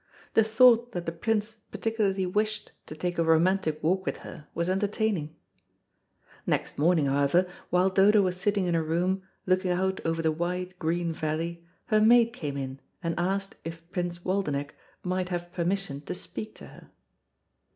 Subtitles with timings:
[0.33, 4.67] The thought that the Prince particularly wished to take a romantic walk with her was
[4.67, 5.35] entertaining.
[6.47, 10.73] Next morning, however, while Dodo was sitting in her room, looking out over the wide,
[10.79, 16.15] green valley, her maid came in and asked if Prince Waldenech might have permission to
[16.15, 16.89] speak to her.